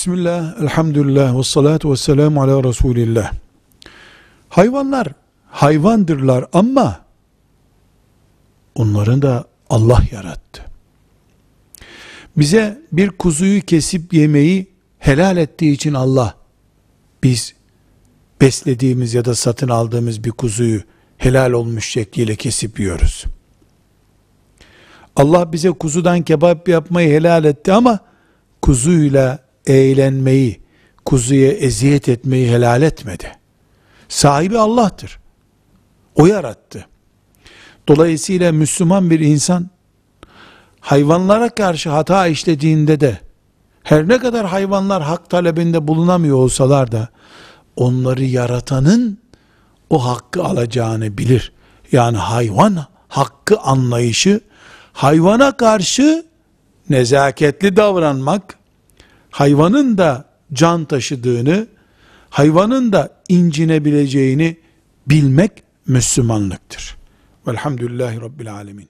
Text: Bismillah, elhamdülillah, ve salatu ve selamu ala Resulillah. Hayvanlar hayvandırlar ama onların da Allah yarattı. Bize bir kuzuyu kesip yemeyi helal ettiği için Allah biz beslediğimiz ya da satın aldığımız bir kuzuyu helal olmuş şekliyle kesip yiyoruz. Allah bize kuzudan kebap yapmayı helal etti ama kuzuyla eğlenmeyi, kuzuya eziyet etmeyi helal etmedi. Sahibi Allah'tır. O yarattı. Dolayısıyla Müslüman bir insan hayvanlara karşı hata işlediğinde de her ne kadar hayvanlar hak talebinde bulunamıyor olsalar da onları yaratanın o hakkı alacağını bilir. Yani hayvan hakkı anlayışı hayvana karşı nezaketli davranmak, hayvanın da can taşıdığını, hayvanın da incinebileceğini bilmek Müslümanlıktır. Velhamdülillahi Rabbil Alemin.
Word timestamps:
Bismillah, 0.00 0.62
elhamdülillah, 0.62 1.38
ve 1.38 1.42
salatu 1.42 1.92
ve 1.92 1.96
selamu 1.96 2.42
ala 2.42 2.64
Resulillah. 2.64 3.32
Hayvanlar 4.48 5.08
hayvandırlar 5.46 6.44
ama 6.52 7.00
onların 8.74 9.22
da 9.22 9.44
Allah 9.70 10.02
yarattı. 10.12 10.64
Bize 12.36 12.82
bir 12.92 13.10
kuzuyu 13.10 13.62
kesip 13.62 14.12
yemeyi 14.12 14.66
helal 14.98 15.36
ettiği 15.36 15.72
için 15.72 15.94
Allah 15.94 16.34
biz 17.22 17.54
beslediğimiz 18.40 19.14
ya 19.14 19.24
da 19.24 19.34
satın 19.34 19.68
aldığımız 19.68 20.24
bir 20.24 20.30
kuzuyu 20.30 20.80
helal 21.18 21.52
olmuş 21.52 21.88
şekliyle 21.88 22.36
kesip 22.36 22.80
yiyoruz. 22.80 23.24
Allah 25.16 25.52
bize 25.52 25.70
kuzudan 25.70 26.22
kebap 26.22 26.68
yapmayı 26.68 27.10
helal 27.10 27.44
etti 27.44 27.72
ama 27.72 27.98
kuzuyla 28.62 29.49
eğlenmeyi, 29.72 30.60
kuzuya 31.04 31.52
eziyet 31.52 32.08
etmeyi 32.08 32.50
helal 32.50 32.82
etmedi. 32.82 33.32
Sahibi 34.08 34.58
Allah'tır. 34.58 35.18
O 36.14 36.26
yarattı. 36.26 36.86
Dolayısıyla 37.88 38.52
Müslüman 38.52 39.10
bir 39.10 39.20
insan 39.20 39.70
hayvanlara 40.80 41.48
karşı 41.48 41.90
hata 41.90 42.26
işlediğinde 42.26 43.00
de 43.00 43.18
her 43.82 44.08
ne 44.08 44.18
kadar 44.18 44.46
hayvanlar 44.46 45.02
hak 45.02 45.30
talebinde 45.30 45.88
bulunamıyor 45.88 46.36
olsalar 46.36 46.92
da 46.92 47.08
onları 47.76 48.24
yaratanın 48.24 49.18
o 49.90 50.06
hakkı 50.06 50.44
alacağını 50.44 51.18
bilir. 51.18 51.52
Yani 51.92 52.16
hayvan 52.16 52.86
hakkı 53.08 53.58
anlayışı 53.58 54.40
hayvana 54.92 55.56
karşı 55.56 56.24
nezaketli 56.90 57.76
davranmak, 57.76 58.58
hayvanın 59.30 59.98
da 59.98 60.24
can 60.52 60.84
taşıdığını, 60.84 61.66
hayvanın 62.30 62.92
da 62.92 63.22
incinebileceğini 63.28 64.56
bilmek 65.06 65.52
Müslümanlıktır. 65.86 66.96
Velhamdülillahi 67.46 68.20
Rabbil 68.20 68.52
Alemin. 68.52 68.88